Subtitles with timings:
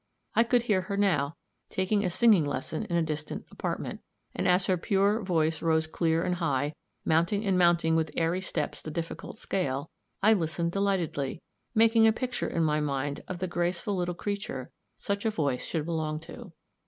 [0.35, 1.35] I could hear her, now,
[1.69, 3.99] taking a singing lesson in a distant apartment,
[4.33, 6.73] and as her pure voice rose clear and high,
[7.05, 9.91] mounting and mounting with airy steps the difficult scale,
[10.23, 11.43] I listened delightedly,
[11.75, 15.85] making a picture in my mind of the graceful little creature such a voice should
[15.85, 16.51] belong to.